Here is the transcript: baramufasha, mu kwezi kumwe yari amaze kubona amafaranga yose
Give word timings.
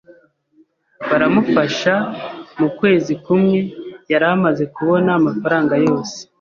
baramufasha, 1.09 1.93
mu 2.59 2.67
kwezi 2.77 3.11
kumwe 3.23 3.59
yari 4.11 4.25
amaze 4.35 4.63
kubona 4.75 5.09
amafaranga 5.19 5.73
yose 5.85 6.17